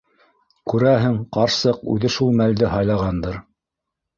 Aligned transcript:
Күрәһең, 0.73 1.19
ҡарсыҡ 1.37 1.85
үҙе 1.97 2.11
шул 2.17 2.35
мәлде 2.41 2.73
һайлағандыр. 2.73 3.39